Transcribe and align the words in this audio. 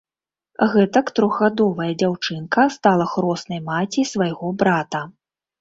Гэтак 0.71 1.11
трохгадовая 1.19 1.91
дзяўчынка 2.03 2.65
стала 2.79 3.05
хроснай 3.15 3.63
маці 3.71 4.09
свайго 4.15 4.47
брата. 4.65 5.05